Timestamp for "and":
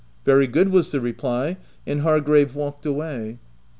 1.85-2.01